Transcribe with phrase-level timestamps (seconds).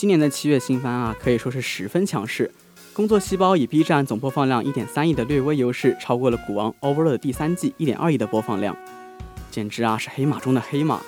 [0.00, 2.50] 今年的七月新番啊，可以说是十分强势。
[2.94, 8.74] 工作细胞以 B 站总播放量一点三亿的略微优势，超过了古王 Overlord 第三季一点二亿的播放量，
[9.50, 11.02] 简直啊是黑马中的黑马。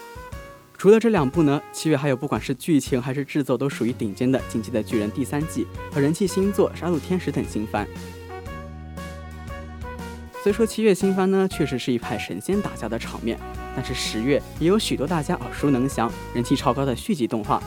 [0.76, 7.88] 除了这两部呢，七月还有不管是剧情还是制作都属于顶尖的《进击的巨人》第三季和人气新作《杀戮天使》等新番。
[10.42, 13.41] 虽说七月新番呢确实是一派神仙打架的场面，
[13.75, 17.62] 但是十月也有许多大家耳熟能详、人气超高的续集动画。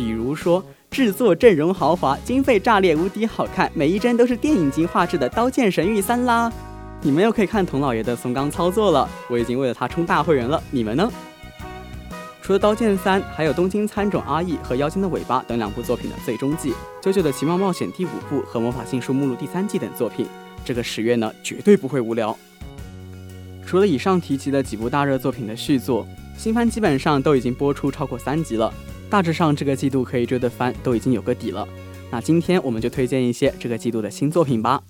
[0.00, 6.50] 比如说，制作阵容豪华、经费炸裂、无敌好看，每一帧都是电影级画质的《刀剑神域三》啦！
[7.02, 11.12] 你们又可以看童老爷的松冈操作了，我已经为了他充大会员了，你们呢？
[12.40, 16.70] 除了《刀剑三》，还有《东京参种阿义》和《妖精的尾巴》等两部作品的最终季，
[17.02, 20.26] 《九九的奇妙冒险》第五部和《魔法新书目录》第三季等作品，
[20.64, 22.34] 这个十月呢绝对不会无聊。
[23.66, 26.06] 除了以上提及的几部大热作品的续作，
[26.38, 28.72] 新番基本上都已经播出超过三集了。
[29.10, 31.66] 大致上，这个季度可以追的番都已经有个底了。
[32.12, 34.80] 那今天我们就推荐一些这个季度的新作品吧。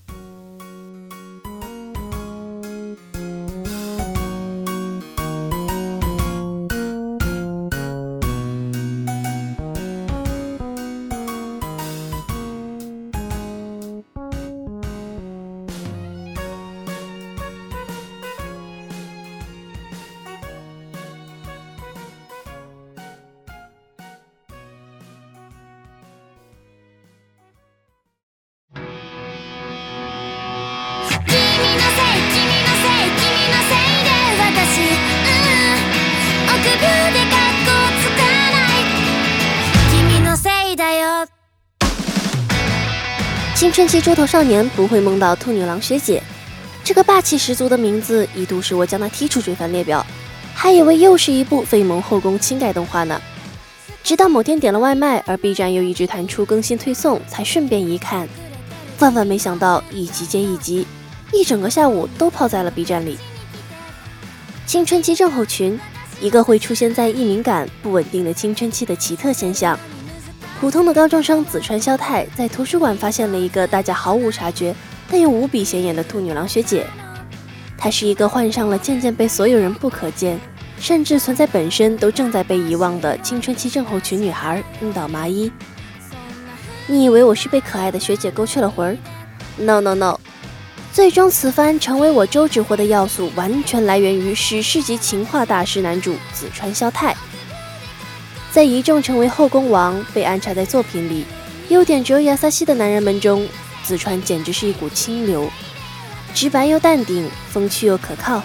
[43.54, 46.22] 青春期猪头少年不会梦到兔女郎学姐，
[46.82, 50.04] 这个霸气十足的名字一度使我将它踢出追番列表，
[50.54, 53.20] 还以为又是一部非萌后宫轻改动画呢。
[54.02, 58.26] 直到某天点了外卖，而 B 站又一直弹出更新推送，才顺便一看，
[58.98, 60.86] 万万没想到一集接一集，
[61.32, 63.18] 一整个下午都泡在了 B 站里。
[64.64, 65.78] 青春期症候群，
[66.20, 69.78] 一个会出现在易敏感、不稳定的青春期的奇特现象。
[70.60, 74.74] 普通的高中生紫川萧太在图书馆发现了一个大家毫无察觉
[75.10, 76.86] 但又无比显眼的兔女郎学姐。
[77.78, 80.38] 她是一个患上了渐渐被所有人不可见，
[80.78, 85.50] 甚至存在本身都正在被遗忘的青春期症候群女孩樱岛麻衣。
[86.86, 88.96] 你以为我是被可爱的学姐勾去了魂儿
[89.56, 90.20] ？No No No！
[90.92, 97.16] 最终此番成为我周芷活的要素，完全来源于史诗级情话大师男主紫川萧太。
[98.50, 101.24] 在一众成为后宫王被安插在作品里，
[101.68, 103.46] 优点只有亚萨西的男人们中，
[103.84, 105.48] 紫川简直是一股清流，
[106.34, 108.42] 直白又淡定，风趣又可靠。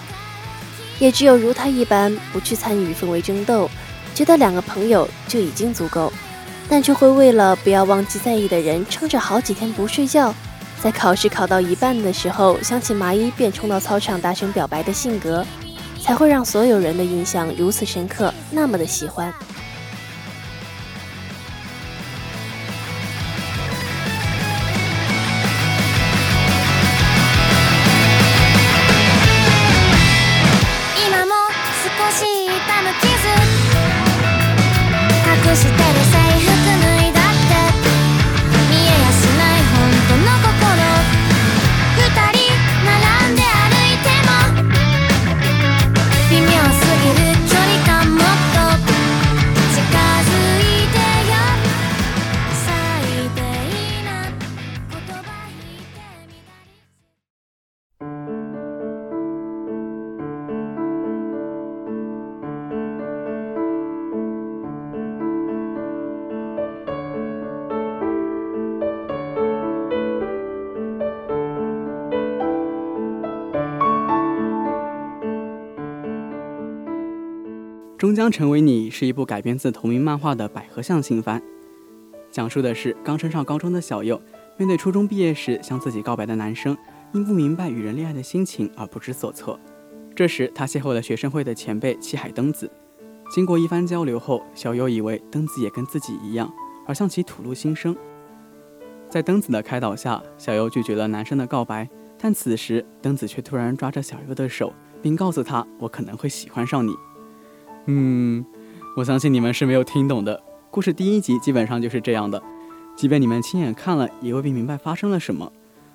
[1.00, 3.68] 也只有如他一般不去参与氛围争斗，
[4.14, 6.12] 觉得两个朋友就已经足够，
[6.68, 10.32] 但却会为了不要忘记在意的人，撑着好几天不睡觉，
[10.82, 15.44] 在考试考到一半的时候想起麻衣便冲到操场大声表白的性格，
[16.00, 19.32] 才会让所有人的印象如此深刻，那么的喜欢。
[77.98, 81.42] 终将成为你是一部改编自同名漫画的百合向新番，
[82.30, 84.20] 讲述的是刚升上高中的小佑，
[84.58, 86.76] 面对初中毕业时向自己告白的男生，
[87.14, 89.58] 因不明白与人恋爱的心情而不知所措。
[90.14, 92.70] 这时他邂逅了学生会的前辈七海登子，
[93.30, 96.52] 经过一番交流后，小佑以为登子也跟自己一样，
[96.86, 97.96] 而向其吐露心声。
[99.08, 101.88] 在登子的开导下，小佑拒绝了男生的告白，
[102.18, 104.70] 但此时登子却突然抓着小佑的手，
[105.00, 106.92] 并告诉他：“我可能会喜欢上你。”
[107.88, 108.44] 嗯，
[108.96, 110.42] 我相信你们是没有听懂的。
[110.72, 112.42] 故事第一集基本上就是这样的，
[112.96, 115.52] 即便你们亲眼看了，也未必明白发生了什么，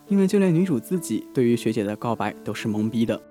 [0.08, 3.22] 因为就连女主自己对于学姐的告白都是懵逼的。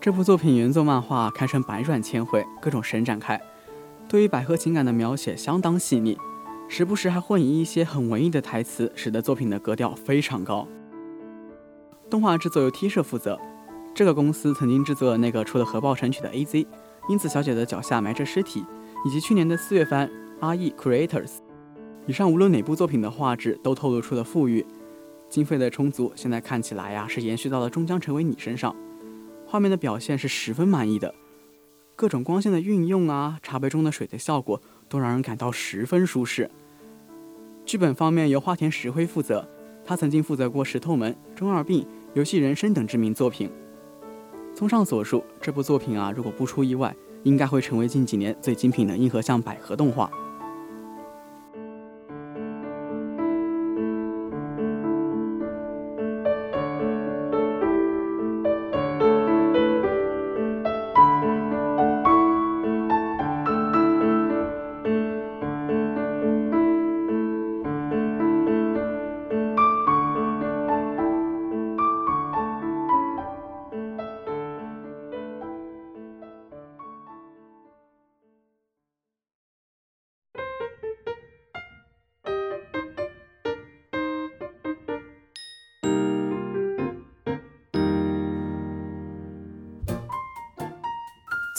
[0.00, 3.40] 这部作品原作漫画堪称百转千回，各种神展开，
[4.08, 6.18] 对于百合情感的描写相当细腻，
[6.68, 10.66] 时不时还混以一些很文艺的台词，使得作品的格调非常高。
[12.10, 13.38] 动画制作由 T 社负责。
[13.94, 16.66] 这个公司曾经制作了那个出了核爆神曲的 A.Z，
[17.08, 18.64] 因此小姐的脚下埋着尸体，
[19.04, 20.10] 以及去年的四月番
[20.40, 21.38] R.E Creators。
[22.06, 24.64] 以上无论哪部作品的画质都透露出了富裕，
[25.28, 28.74] 经费的充足，现在看起来呀是延续到了终将成为你身上。
[29.46, 31.14] 画面的表现是十分满意的，
[31.94, 36.50] 各种光线的运用啊，茶杯中的水的效果都让人感到十分舒适。
[37.66, 39.46] 剧本方面由花田石灰负责，
[39.84, 41.82] 他曾经负责过《石头门》《中二病》
[42.14, 43.50] 《游戏人生》等知名作品。
[44.60, 50.10] 综上所述，这部作品啊，如果不出意外，应该会成为近几年最精品的硬核向百合动画。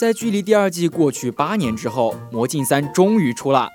[0.02, 3.68] 在距离第二季过去八年之后，《魔镜三》终于出了。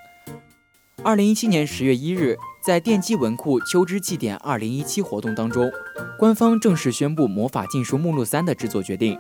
[1.01, 5.71] 二零一七年十月一日，在电击文库秋之祭典二零一七活动当中，
[6.19, 9.18] 官方正式宣布《魔法禁书目录三》的制作决定。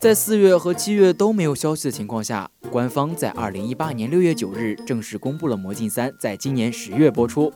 [0.00, 7.52] 在四月和七月都没有消息的情况下，官方在二零一八年六月九日正式公布了《魔镜三》在今年十月播出。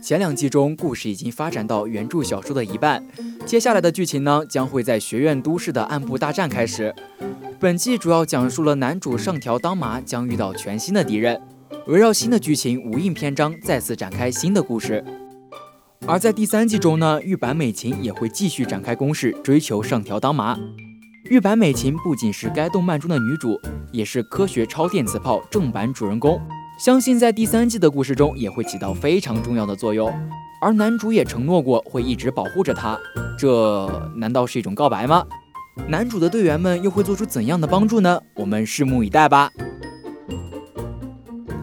[0.00, 3.04] 前两季中，故事已经发展到原著小说的一半，
[3.44, 6.94] 接下来的剧情呢，将会在学院都市的暗部大战开始。
[7.60, 11.40] 本季主要讲述了男主上条当麻将遇到全新的敌人，
[11.86, 15.04] 围绕新的剧情无印篇章再次展开新的故事。
[16.06, 20.58] 而在第三季中呢，玉坂美琴也会继续展开攻势，追求上条当麻。
[21.30, 23.58] 玉坂美琴不仅是该动漫中的女主，
[23.92, 26.40] 也是科学超电磁炮正版主人公，
[26.78, 30.12] 相信在第三季的故事中也会起到非常重要的作用。
[30.60, 32.98] 而男主也承诺过会一直保护着她，
[33.38, 35.24] 这难道是一种告白吗？
[35.88, 38.20] 男主的队员们又会做出怎样的帮助呢？
[38.36, 39.50] 我们拭目以待吧。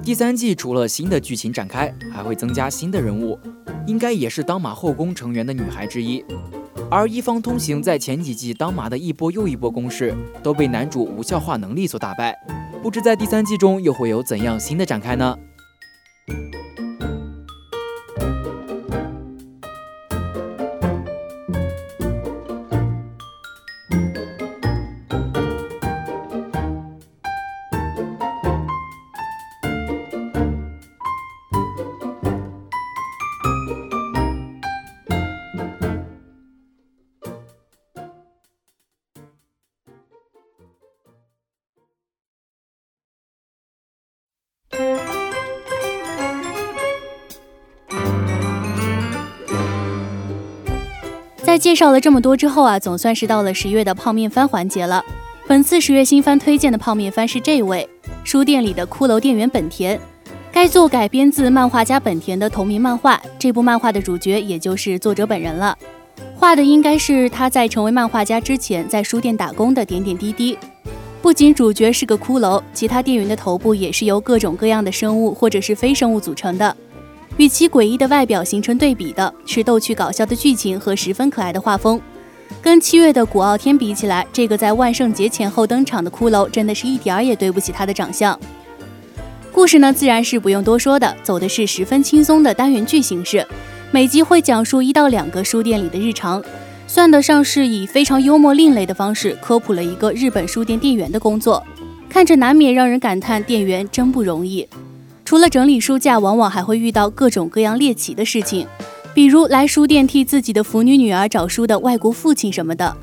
[0.03, 3.39] 第三季除了新的剧情展开，还会增加新的人物，
[3.87, 6.23] 应该也是当马后宫成员的女孩之一。
[6.89, 10.13] 而一方通行在前几季当马的一波又一波攻势，
[10.43, 12.35] 都被男主无效化能力所打败。
[12.83, 15.37] 不知在第三季中又会有怎样新的展开呢？
[51.51, 55.03] 在介绍了这么多之后啊，总算是到了十月的泡面番环节了。
[55.45, 57.85] 本次十月新番推荐的泡面番是这位
[58.23, 59.99] 书店里的骷髅店员本田。
[60.49, 65.77] 该作改编自漫画家本田的同名漫画，这部漫画的主角也就是作者本人了。
[66.37, 70.57] 画的应该是他在成为漫画家之前在书店打工的点点滴滴。
[71.21, 76.77] 不仅主角是个骷髅，其他店员的头部也是由各种各样的生物或者是非生物组成的。
[77.37, 81.99] 与其诡异的外表形成对比的是逗趣搞笑的剧情和十分可爱的画风。
[82.61, 88.37] 跟七月的古傲天比起来，这个在万圣节前后登场的骷髅真的是一点儿也对不起他的长相。
[89.51, 93.45] 故事呢，自然是不用多说的，走的是十分轻松的单元剧形式，
[93.91, 96.43] 每集会讲述一到两个书店里的日常，
[96.87, 101.63] 算得上是以非常幽默另类的方式科普了一个日本书店店员的工作，
[102.09, 104.67] 看着难免让人感叹店员真不容易。
[105.23, 108.67] 除了整理书架，往往还会遇到各种各样猎奇的事情，
[109.13, 112.95] 比如来书店替自己的腐女女儿找书的外国父亲什么的。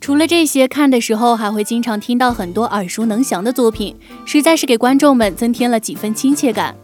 [0.00, 6.74] 除了这些，看的时候还会经常听到很多耳熟能详的作品，实在是给观众们增添了几分亲切感。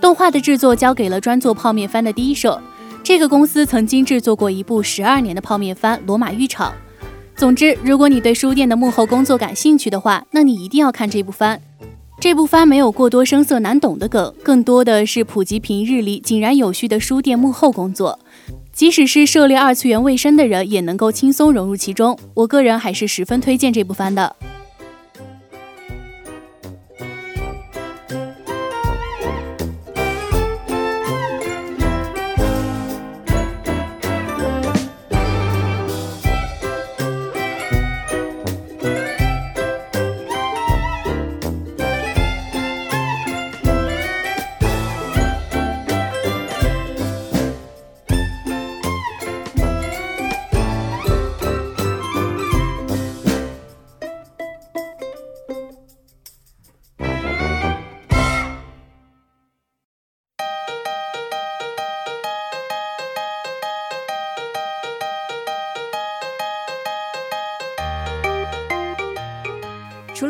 [0.00, 2.60] 动画的制作交给了专做泡面番的第一社，
[3.02, 6.70] 这个公司曾经制作过一部十二年的泡面番《罗马浴场》。
[7.36, 11.60] 总之，如果你对书店的幕后工作感兴趣的话，那你一定要看这部番。
[12.18, 18.18] 这部番没有过多声色难懂的梗，更多的是普及平日里井然有序的书店幕后工作。
[18.72, 22.18] 即使是涉猎二次元卫生的人，也能够轻松融入其中。
[22.34, 24.34] 我个人还是十分推荐这部番的。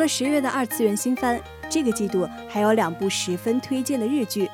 [0.07, 4.49] 了十月的二次元新番，这个季度还有两部十分推荐的日剧，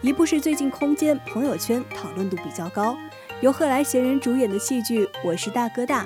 [0.00, 2.96] 一部是最近空间朋友圈讨论度比较高，
[3.42, 6.04] 由贺来贤人主演的戏剧《我是大哥大》。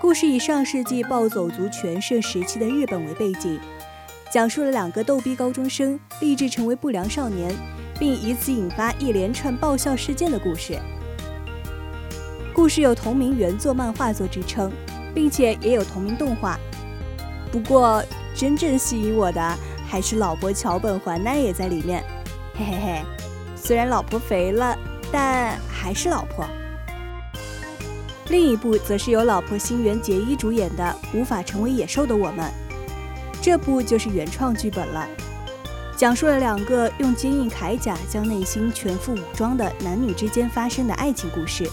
[0.00, 3.60] 故事以上世纪暴走族全盛时期的日本为背景，
[4.28, 7.54] 讲述了两个逗逼高中生立志成为不良少年，
[7.96, 10.76] 并以此引发一连串爆笑事件的故事。
[12.52, 14.72] 故事有同名原作漫画作支撑，
[15.14, 16.58] 并且也有同名动画。
[17.50, 18.02] 不过，
[18.34, 22.04] 真正吸引我的还是老婆桥本环奈也在里面，
[22.54, 23.02] 嘿嘿嘿。
[23.54, 24.76] 虽然老婆肥了，
[25.10, 26.46] 但还是老婆。
[28.28, 32.44] 另一部则是由老婆新垣结衣主演的《无法成为野兽的我们》，
[33.40, 35.08] 这部就是原创剧本了，
[35.96, 41.70] 讲述了两个用坚硬铠甲将内心全副武装的男女之间发生的爱情故事。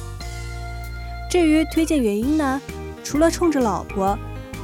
[1.30, 2.62] 至于推荐原因呢，
[3.03, 4.18] 除了冲着老婆。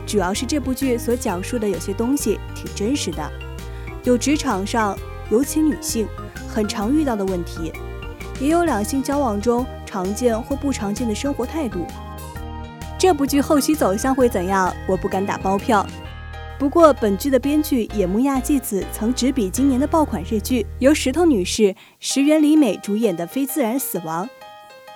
[0.10, 3.32] 主要是这部剧所讲述的有些东西挺真实的，
[4.04, 4.98] 有职场上，
[5.30, 6.08] 尤其女性
[6.48, 7.72] 很常遇到的问题，
[8.42, 11.86] 也有两性交往中常见或不常见的生活态度。
[12.98, 15.86] 这部剧后期走向会怎样，我不敢打包票。
[16.58, 24.26] 不过本剧的编剧野木亚纪子曾执笔今年的爆款日剧，由石头女士、石原里美主演的《非自然死亡》，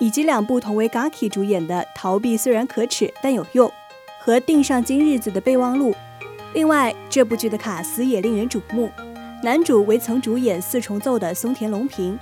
[0.00, 3.68] 以及两部同为 Gaki 主演的《逃避虽然可耻但有用》。
[4.24, 5.94] 和定上今日子的备忘录。
[6.54, 8.90] 另外，这部剧的卡司也令人瞩目，
[9.42, 12.18] 男主为曾主演《四重奏》的松田龙平，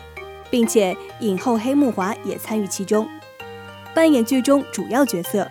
[0.51, 3.07] 并且影后黑木华也参与其中，
[3.95, 5.49] 扮演剧中主要角色。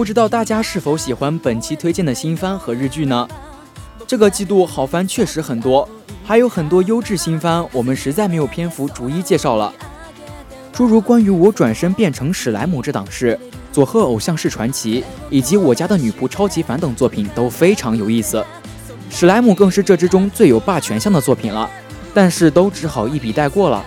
[0.00, 3.28] 不知道大家是否喜欢本期推荐的新番和日剧呢？
[4.06, 5.86] 这个季度好番确实很多，
[6.24, 9.70] 还有很多优质新番，我们实在没有篇幅逐一介绍了。
[10.72, 13.38] 诸如关于我转身变成史莱姆这档事、
[13.70, 18.42] 佐贺偶像式传奇以及我家的女仆超级凡等作品都非常有意思。
[19.10, 21.68] 史莱姆更是这之中最有霸权相的作品了，
[22.14, 23.84] 但是都只好一笔带过了。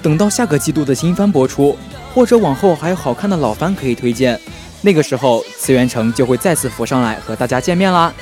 [0.00, 1.76] 等到下个季度的新番播出，
[2.14, 4.40] 或者往后还有好看的老番可以推荐，
[4.86, 8.14] 那个时候次元城就会再次浮上来和大家见面啦。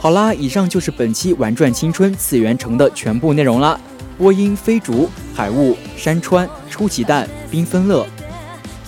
[0.00, 3.78] 好啦，以上就是本期《玩转青春次元城》的全部内容啦。
[4.18, 8.04] 播音：飞竹、海雾、山川、出奇蛋、缤纷乐；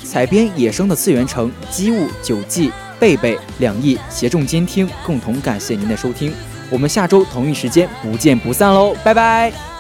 [0.05, 6.33] 采编：野生的次元城、机务、九季、贝贝、两亿协众监听，共同感谢您的收听。
[6.71, 9.76] 我们下周同一时间不见不散喽，拜拜。